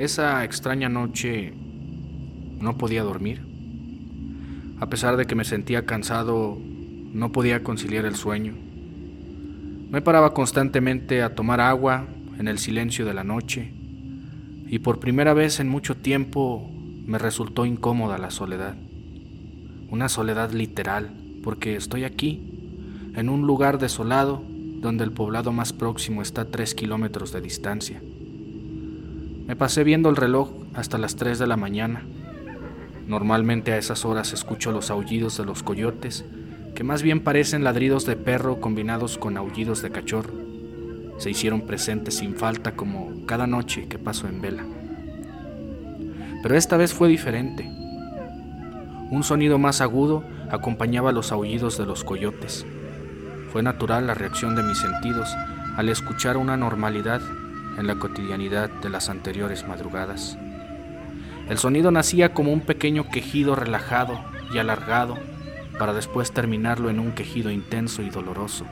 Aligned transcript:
Esa 0.00 0.42
extraña 0.46 0.88
noche 0.88 1.52
no 2.58 2.78
podía 2.78 3.02
dormir. 3.02 3.42
A 4.80 4.86
pesar 4.86 5.18
de 5.18 5.26
que 5.26 5.34
me 5.34 5.44
sentía 5.44 5.84
cansado, 5.84 6.56
no 7.12 7.32
podía 7.32 7.62
conciliar 7.62 8.06
el 8.06 8.14
sueño. 8.14 8.54
Me 9.90 10.00
paraba 10.00 10.32
constantemente 10.32 11.20
a 11.20 11.34
tomar 11.34 11.60
agua 11.60 12.06
en 12.38 12.48
el 12.48 12.58
silencio 12.58 13.04
de 13.04 13.12
la 13.12 13.24
noche 13.24 13.74
y 14.68 14.78
por 14.78 15.00
primera 15.00 15.34
vez 15.34 15.60
en 15.60 15.68
mucho 15.68 15.94
tiempo 15.98 16.70
me 17.04 17.18
resultó 17.18 17.66
incómoda 17.66 18.16
la 18.16 18.30
soledad. 18.30 18.76
Una 19.90 20.08
soledad 20.08 20.50
literal, 20.52 21.10
porque 21.44 21.76
estoy 21.76 22.04
aquí, 22.04 22.40
en 23.16 23.28
un 23.28 23.46
lugar 23.46 23.78
desolado 23.78 24.42
donde 24.80 25.04
el 25.04 25.12
poblado 25.12 25.52
más 25.52 25.74
próximo 25.74 26.22
está 26.22 26.40
a 26.40 26.46
tres 26.46 26.74
kilómetros 26.74 27.32
de 27.32 27.42
distancia. 27.42 28.00
Me 29.50 29.56
pasé 29.56 29.82
viendo 29.82 30.08
el 30.10 30.14
reloj 30.14 30.48
hasta 30.74 30.96
las 30.96 31.16
3 31.16 31.36
de 31.40 31.48
la 31.48 31.56
mañana. 31.56 32.04
Normalmente 33.08 33.72
a 33.72 33.78
esas 33.78 34.04
horas 34.04 34.32
escucho 34.32 34.70
los 34.70 34.92
aullidos 34.92 35.36
de 35.38 35.44
los 35.44 35.64
coyotes, 35.64 36.24
que 36.76 36.84
más 36.84 37.02
bien 37.02 37.18
parecen 37.18 37.64
ladridos 37.64 38.06
de 38.06 38.14
perro 38.14 38.60
combinados 38.60 39.18
con 39.18 39.36
aullidos 39.36 39.82
de 39.82 39.90
cachorro. 39.90 40.32
Se 41.18 41.30
hicieron 41.30 41.62
presentes 41.62 42.18
sin 42.18 42.36
falta 42.36 42.76
como 42.76 43.26
cada 43.26 43.48
noche 43.48 43.88
que 43.88 43.98
paso 43.98 44.28
en 44.28 44.40
vela. 44.40 44.64
Pero 46.44 46.54
esta 46.54 46.76
vez 46.76 46.94
fue 46.94 47.08
diferente. 47.08 47.64
Un 49.10 49.24
sonido 49.24 49.58
más 49.58 49.80
agudo 49.80 50.22
acompañaba 50.48 51.10
los 51.10 51.32
aullidos 51.32 51.76
de 51.76 51.86
los 51.86 52.04
coyotes. 52.04 52.64
Fue 53.52 53.64
natural 53.64 54.06
la 54.06 54.14
reacción 54.14 54.54
de 54.54 54.62
mis 54.62 54.78
sentidos 54.78 55.28
al 55.76 55.88
escuchar 55.88 56.36
una 56.36 56.56
normalidad 56.56 57.20
en 57.80 57.86
la 57.86 57.96
cotidianidad 57.96 58.70
de 58.70 58.90
las 58.90 59.08
anteriores 59.08 59.66
madrugadas. 59.66 60.38
El 61.48 61.58
sonido 61.58 61.90
nacía 61.90 62.32
como 62.32 62.52
un 62.52 62.60
pequeño 62.60 63.08
quejido 63.08 63.56
relajado 63.56 64.20
y 64.54 64.58
alargado 64.58 65.18
para 65.78 65.92
después 65.92 66.30
terminarlo 66.30 66.90
en 66.90 67.00
un 67.00 67.12
quejido 67.12 67.50
intenso 67.50 68.02
y 68.02 68.10
doloroso. 68.10 68.66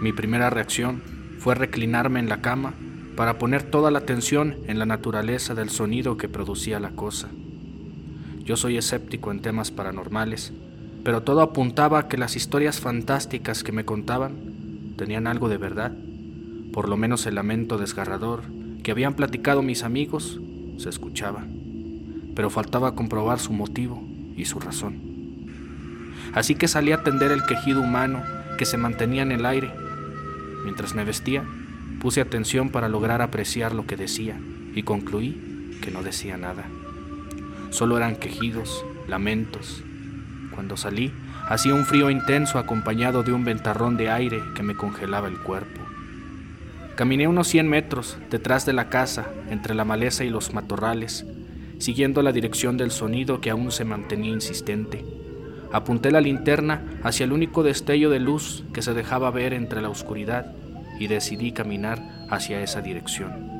Mi 0.00 0.12
primera 0.12 0.50
reacción 0.50 1.02
fue 1.38 1.54
reclinarme 1.54 2.20
en 2.20 2.28
la 2.28 2.40
cama 2.40 2.74
para 3.16 3.38
poner 3.38 3.62
toda 3.62 3.90
la 3.90 3.98
atención 4.00 4.56
en 4.66 4.78
la 4.78 4.86
naturaleza 4.86 5.54
del 5.54 5.70
sonido 5.70 6.16
que 6.16 6.28
producía 6.28 6.80
la 6.80 6.90
cosa. 6.90 7.28
Yo 8.44 8.56
soy 8.56 8.76
escéptico 8.76 9.30
en 9.30 9.40
temas 9.40 9.70
paranormales, 9.70 10.52
pero 11.04 11.22
todo 11.22 11.42
apuntaba 11.42 11.98
a 11.98 12.08
que 12.08 12.16
las 12.16 12.36
historias 12.36 12.80
fantásticas 12.80 13.62
que 13.62 13.72
me 13.72 13.84
contaban 13.84 14.53
tenían 14.96 15.26
algo 15.26 15.48
de 15.48 15.58
verdad. 15.58 15.92
Por 16.72 16.88
lo 16.88 16.96
menos 16.96 17.26
el 17.26 17.36
lamento 17.36 17.78
desgarrador 17.78 18.42
que 18.82 18.90
habían 18.90 19.14
platicado 19.14 19.62
mis 19.62 19.82
amigos 19.82 20.40
se 20.78 20.88
escuchaba, 20.88 21.44
pero 22.34 22.50
faltaba 22.50 22.94
comprobar 22.94 23.38
su 23.38 23.52
motivo 23.52 24.02
y 24.36 24.44
su 24.44 24.60
razón. 24.60 25.14
Así 26.32 26.54
que 26.54 26.68
salí 26.68 26.92
a 26.92 26.96
atender 26.96 27.30
el 27.30 27.46
quejido 27.46 27.80
humano 27.80 28.22
que 28.58 28.64
se 28.64 28.76
mantenía 28.76 29.22
en 29.22 29.32
el 29.32 29.46
aire. 29.46 29.70
Mientras 30.64 30.94
me 30.94 31.04
vestía, 31.04 31.44
Puse 32.04 32.20
atención 32.20 32.68
para 32.68 32.90
lograr 32.90 33.22
apreciar 33.22 33.74
lo 33.74 33.86
que 33.86 33.96
decía 33.96 34.38
y 34.74 34.82
concluí 34.82 35.78
que 35.80 35.90
no 35.90 36.02
decía 36.02 36.36
nada. 36.36 36.66
Solo 37.70 37.96
eran 37.96 38.16
quejidos, 38.16 38.84
lamentos. 39.08 39.82
Cuando 40.54 40.76
salí, 40.76 41.14
hacía 41.48 41.74
un 41.74 41.84
frío 41.84 42.10
intenso 42.10 42.58
acompañado 42.58 43.22
de 43.22 43.32
un 43.32 43.44
ventarrón 43.44 43.96
de 43.96 44.10
aire 44.10 44.42
que 44.54 44.62
me 44.62 44.76
congelaba 44.76 45.28
el 45.28 45.38
cuerpo. 45.38 45.80
Caminé 46.96 47.26
unos 47.28 47.48
100 47.48 47.68
metros 47.68 48.18
detrás 48.30 48.64
de 48.66 48.72
la 48.72 48.88
casa, 48.88 49.26
entre 49.50 49.74
la 49.74 49.84
maleza 49.84 50.24
y 50.24 50.30
los 50.30 50.54
matorrales, 50.54 51.26
siguiendo 51.78 52.22
la 52.22 52.32
dirección 52.32 52.76
del 52.76 52.90
sonido 52.90 53.40
que 53.40 53.50
aún 53.50 53.72
se 53.72 53.84
mantenía 53.84 54.32
insistente. 54.32 55.04
Apunté 55.72 56.12
la 56.12 56.20
linterna 56.20 56.82
hacia 57.02 57.24
el 57.24 57.32
único 57.32 57.62
destello 57.64 58.10
de 58.10 58.20
luz 58.20 58.64
que 58.72 58.80
se 58.80 58.94
dejaba 58.94 59.30
ver 59.32 59.52
entre 59.52 59.82
la 59.82 59.88
oscuridad 59.88 60.52
y 61.00 61.08
decidí 61.08 61.50
caminar 61.52 62.00
hacia 62.30 62.62
esa 62.62 62.80
dirección. 62.80 63.54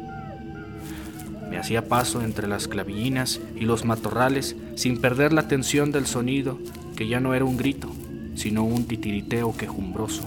Me 1.50 1.58
hacía 1.58 1.88
paso 1.88 2.22
entre 2.22 2.46
las 2.46 2.68
clavillinas 2.68 3.40
y 3.56 3.64
los 3.64 3.84
matorrales 3.84 4.56
sin 4.76 5.00
perder 5.00 5.32
la 5.32 5.42
atención 5.42 5.92
del 5.92 6.06
sonido, 6.06 6.58
que 6.94 7.08
ya 7.08 7.20
no 7.20 7.34
era 7.34 7.44
un 7.44 7.56
grito, 7.56 7.90
sino 8.34 8.64
un 8.64 8.86
titiriteo 8.86 9.56
quejumbroso. 9.56 10.22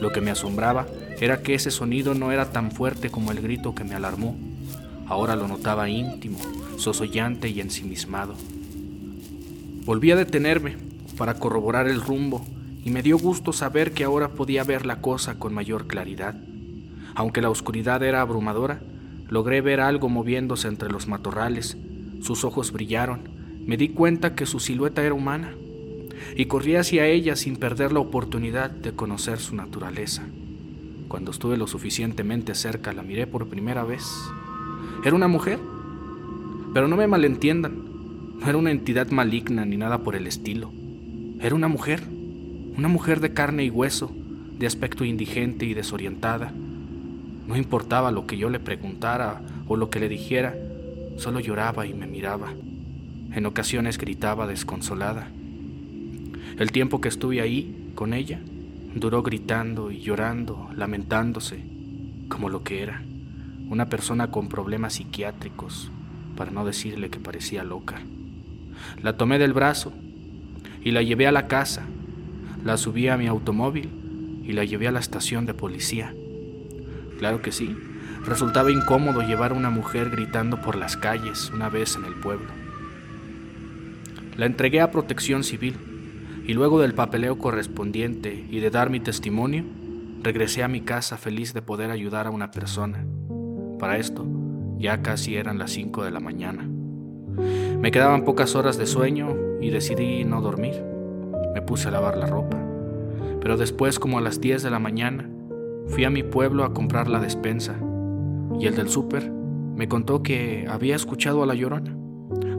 Lo 0.00 0.12
que 0.12 0.20
me 0.20 0.30
asombraba 0.30 0.86
era 1.20 1.42
que 1.42 1.54
ese 1.54 1.70
sonido 1.70 2.14
no 2.14 2.32
era 2.32 2.50
tan 2.50 2.70
fuerte 2.70 3.10
como 3.10 3.30
el 3.30 3.40
grito 3.40 3.74
que 3.74 3.84
me 3.84 3.94
alarmó. 3.94 4.36
Ahora 5.06 5.36
lo 5.36 5.48
notaba 5.48 5.88
íntimo, 5.88 6.38
sosollante 6.76 7.48
y 7.48 7.60
ensimismado. 7.60 8.34
Volví 9.84 10.10
a 10.10 10.16
detenerme 10.16 10.76
para 11.16 11.34
corroborar 11.34 11.88
el 11.88 12.00
rumbo 12.00 12.44
y 12.84 12.90
me 12.90 13.02
dio 13.02 13.18
gusto 13.18 13.52
saber 13.52 13.92
que 13.92 14.04
ahora 14.04 14.28
podía 14.28 14.64
ver 14.64 14.84
la 14.84 15.00
cosa 15.00 15.38
con 15.38 15.54
mayor 15.54 15.86
claridad. 15.86 16.34
Aunque 17.14 17.40
la 17.40 17.50
oscuridad 17.50 18.02
era 18.02 18.20
abrumadora, 18.20 18.80
logré 19.34 19.60
ver 19.62 19.80
algo 19.80 20.08
moviéndose 20.08 20.68
entre 20.68 20.88
los 20.88 21.08
matorrales. 21.08 21.76
Sus 22.20 22.44
ojos 22.44 22.70
brillaron. 22.70 23.22
Me 23.66 23.76
di 23.76 23.88
cuenta 23.88 24.36
que 24.36 24.46
su 24.46 24.60
silueta 24.60 25.02
era 25.02 25.12
humana 25.12 25.56
y 26.36 26.44
corrí 26.44 26.76
hacia 26.76 27.08
ella 27.08 27.34
sin 27.34 27.56
perder 27.56 27.90
la 27.90 27.98
oportunidad 27.98 28.70
de 28.70 28.92
conocer 28.92 29.40
su 29.40 29.56
naturaleza. 29.56 30.22
Cuando 31.08 31.32
estuve 31.32 31.56
lo 31.56 31.66
suficientemente 31.66 32.54
cerca 32.54 32.92
la 32.92 33.02
miré 33.02 33.26
por 33.26 33.48
primera 33.48 33.82
vez. 33.82 34.04
Era 35.04 35.16
una 35.16 35.26
mujer, 35.26 35.58
pero 36.72 36.86
no 36.86 36.96
me 36.96 37.08
malentiendan, 37.08 38.38
no 38.38 38.48
era 38.48 38.56
una 38.56 38.70
entidad 38.70 39.10
maligna 39.10 39.64
ni 39.64 39.76
nada 39.76 40.04
por 40.04 40.14
el 40.14 40.28
estilo. 40.28 40.70
Era 41.40 41.56
una 41.56 41.66
mujer, 41.66 42.04
una 42.78 42.86
mujer 42.86 43.18
de 43.18 43.32
carne 43.32 43.64
y 43.64 43.70
hueso, 43.70 44.12
de 44.60 44.68
aspecto 44.68 45.04
indigente 45.04 45.66
y 45.66 45.74
desorientada. 45.74 46.54
No 47.46 47.56
importaba 47.56 48.10
lo 48.10 48.26
que 48.26 48.36
yo 48.36 48.48
le 48.48 48.60
preguntara 48.60 49.40
o 49.66 49.76
lo 49.76 49.90
que 49.90 50.00
le 50.00 50.08
dijera, 50.08 50.54
solo 51.18 51.40
lloraba 51.40 51.86
y 51.86 51.94
me 51.94 52.06
miraba. 52.06 52.52
En 53.32 53.46
ocasiones 53.46 53.98
gritaba 53.98 54.46
desconsolada. 54.46 55.28
El 56.58 56.72
tiempo 56.72 57.00
que 57.00 57.08
estuve 57.08 57.40
ahí 57.40 57.90
con 57.94 58.14
ella 58.14 58.40
duró 58.94 59.22
gritando 59.22 59.90
y 59.90 60.00
llorando, 60.00 60.68
lamentándose, 60.76 61.64
como 62.28 62.48
lo 62.48 62.62
que 62.62 62.82
era, 62.82 63.02
una 63.68 63.88
persona 63.88 64.30
con 64.30 64.48
problemas 64.48 64.94
psiquiátricos, 64.94 65.90
para 66.36 66.50
no 66.50 66.64
decirle 66.64 67.10
que 67.10 67.18
parecía 67.18 67.64
loca. 67.64 68.00
La 69.02 69.16
tomé 69.16 69.38
del 69.38 69.52
brazo 69.52 69.92
y 70.82 70.92
la 70.92 71.02
llevé 71.02 71.26
a 71.26 71.32
la 71.32 71.48
casa, 71.48 71.82
la 72.64 72.76
subí 72.76 73.08
a 73.08 73.16
mi 73.16 73.26
automóvil 73.26 74.42
y 74.44 74.52
la 74.52 74.64
llevé 74.64 74.88
a 74.88 74.92
la 74.92 75.00
estación 75.00 75.46
de 75.46 75.54
policía. 75.54 76.14
Claro 77.18 77.42
que 77.42 77.52
sí, 77.52 77.76
resultaba 78.26 78.70
incómodo 78.70 79.22
llevar 79.22 79.52
a 79.52 79.54
una 79.54 79.70
mujer 79.70 80.10
gritando 80.10 80.60
por 80.60 80.76
las 80.76 80.96
calles 80.96 81.50
una 81.50 81.68
vez 81.68 81.96
en 81.96 82.04
el 82.04 82.14
pueblo. 82.14 82.48
La 84.36 84.46
entregué 84.46 84.80
a 84.80 84.90
protección 84.90 85.44
civil 85.44 85.76
y 86.46 86.54
luego 86.54 86.80
del 86.80 86.94
papeleo 86.94 87.38
correspondiente 87.38 88.46
y 88.50 88.60
de 88.60 88.70
dar 88.70 88.90
mi 88.90 89.00
testimonio, 89.00 89.64
regresé 90.22 90.62
a 90.62 90.68
mi 90.68 90.80
casa 90.80 91.16
feliz 91.16 91.54
de 91.54 91.62
poder 91.62 91.90
ayudar 91.90 92.26
a 92.26 92.30
una 92.30 92.50
persona. 92.50 93.04
Para 93.78 93.98
esto, 93.98 94.26
ya 94.78 95.02
casi 95.02 95.36
eran 95.36 95.58
las 95.58 95.70
5 95.70 96.04
de 96.04 96.10
la 96.10 96.20
mañana. 96.20 96.68
Me 97.80 97.90
quedaban 97.90 98.24
pocas 98.24 98.54
horas 98.54 98.76
de 98.76 98.86
sueño 98.86 99.34
y 99.60 99.70
decidí 99.70 100.24
no 100.24 100.40
dormir. 100.40 100.82
Me 101.54 101.62
puse 101.62 101.88
a 101.88 101.90
lavar 101.90 102.16
la 102.16 102.26
ropa. 102.26 102.58
Pero 103.40 103.56
después, 103.56 103.98
como 103.98 104.18
a 104.18 104.20
las 104.20 104.40
10 104.40 104.62
de 104.62 104.70
la 104.70 104.78
mañana, 104.78 105.28
fui 105.88 106.04
a 106.04 106.10
mi 106.10 106.22
pueblo 106.22 106.64
a 106.64 106.72
comprar 106.72 107.08
la 107.08 107.20
despensa. 107.20 107.76
Y 108.58 108.66
el 108.66 108.76
del 108.76 108.88
súper 108.88 109.30
me 109.30 109.88
contó 109.88 110.22
que 110.22 110.66
había 110.68 110.96
escuchado 110.96 111.42
a 111.42 111.46
la 111.46 111.54
llorona. 111.54 111.96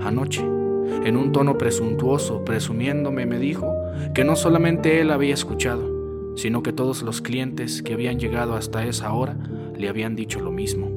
Anoche, 0.01 0.41
en 0.41 1.17
un 1.17 1.31
tono 1.31 1.57
presuntuoso, 1.57 2.43
presumiéndome, 2.43 3.25
me 3.25 3.39
dijo 3.39 3.73
que 4.13 4.23
no 4.23 4.35
solamente 4.35 5.01
él 5.01 5.11
había 5.11 5.33
escuchado, 5.33 6.35
sino 6.35 6.63
que 6.63 6.73
todos 6.73 7.01
los 7.01 7.21
clientes 7.21 7.81
que 7.81 7.93
habían 7.93 8.19
llegado 8.19 8.55
hasta 8.55 8.85
esa 8.85 9.13
hora 9.13 9.37
le 9.75 9.89
habían 9.89 10.15
dicho 10.15 10.39
lo 10.39 10.51
mismo. 10.51 10.89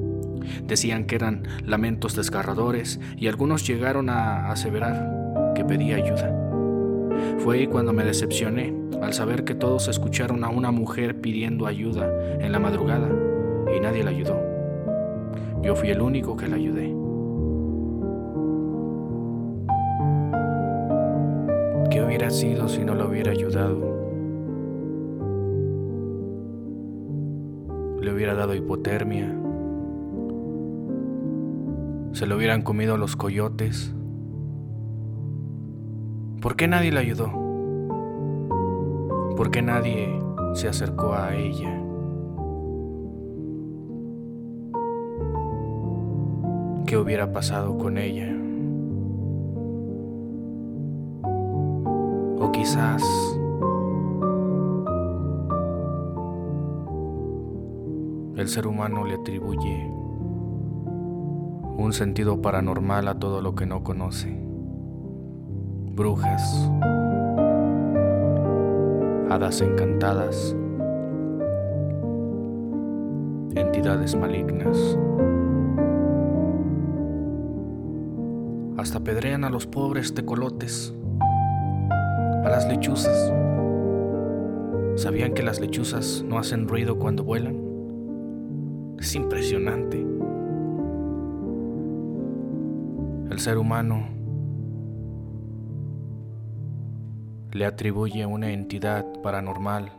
Decían 0.64 1.04
que 1.06 1.16
eran 1.16 1.44
lamentos 1.64 2.16
desgarradores 2.16 3.00
y 3.16 3.28
algunos 3.28 3.66
llegaron 3.66 4.08
a 4.08 4.50
aseverar 4.50 5.52
que 5.54 5.64
pedía 5.64 5.96
ayuda. 5.96 6.37
Fue 7.38 7.56
ahí 7.56 7.66
cuando 7.66 7.92
me 7.92 8.04
decepcioné 8.04 8.74
al 9.02 9.12
saber 9.12 9.44
que 9.44 9.54
todos 9.54 9.88
escucharon 9.88 10.44
a 10.44 10.48
una 10.48 10.70
mujer 10.70 11.20
pidiendo 11.20 11.66
ayuda 11.66 12.10
en 12.40 12.52
la 12.52 12.58
madrugada 12.58 13.08
y 13.74 13.80
nadie 13.80 14.02
la 14.02 14.10
ayudó. 14.10 14.38
Yo 15.62 15.74
fui 15.74 15.90
el 15.90 16.00
único 16.00 16.36
que 16.36 16.48
la 16.48 16.56
ayudé. 16.56 16.94
¿Qué 21.90 22.02
hubiera 22.02 22.30
sido 22.30 22.68
si 22.68 22.84
no 22.84 22.94
la 22.94 23.06
hubiera 23.06 23.32
ayudado? 23.32 23.78
Le 28.00 28.12
hubiera 28.12 28.34
dado 28.34 28.54
hipotermia. 28.54 29.34
Se 32.12 32.26
lo 32.26 32.36
hubieran 32.36 32.62
comido 32.62 32.96
los 32.96 33.16
coyotes 33.16 33.94
¿Por 36.40 36.54
qué 36.54 36.68
nadie 36.68 36.92
le 36.92 37.00
ayudó? 37.00 37.32
¿Por 39.36 39.50
qué 39.50 39.60
nadie 39.60 40.20
se 40.54 40.68
acercó 40.68 41.12
a 41.12 41.34
ella? 41.34 41.82
¿Qué 46.86 46.96
hubiera 46.96 47.32
pasado 47.32 47.76
con 47.76 47.98
ella? 47.98 48.32
O 52.40 52.52
quizás 52.52 53.02
el 58.36 58.46
ser 58.46 58.68
humano 58.68 59.04
le 59.04 59.14
atribuye 59.14 59.90
un 61.76 61.92
sentido 61.92 62.40
paranormal 62.40 63.08
a 63.08 63.18
todo 63.18 63.42
lo 63.42 63.56
que 63.56 63.66
no 63.66 63.82
conoce. 63.82 64.47
Brujas, 65.98 66.70
hadas 69.28 69.60
encantadas, 69.60 70.54
entidades 73.56 74.14
malignas. 74.14 74.96
Hasta 78.76 79.00
pedrean 79.00 79.42
a 79.42 79.50
los 79.50 79.66
pobres 79.66 80.14
tecolotes, 80.14 80.94
a 82.44 82.48
las 82.48 82.68
lechuzas. 82.68 83.32
¿Sabían 84.94 85.34
que 85.34 85.42
las 85.42 85.58
lechuzas 85.58 86.24
no 86.24 86.38
hacen 86.38 86.68
ruido 86.68 87.00
cuando 87.00 87.24
vuelan? 87.24 87.56
Es 89.00 89.16
impresionante. 89.16 90.06
El 93.32 93.40
ser 93.40 93.58
humano 93.58 94.17
le 97.52 97.64
atribuye 97.64 98.26
una 98.26 98.50
entidad 98.50 99.06
paranormal 99.22 99.92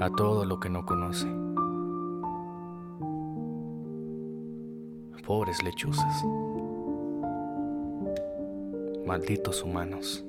a 0.00 0.10
todo 0.16 0.44
lo 0.44 0.58
que 0.58 0.68
no 0.68 0.84
conoce. 0.84 1.26
Pobres 5.24 5.62
lechuzas. 5.62 6.24
Malditos 9.06 9.62
humanos. 9.62 10.24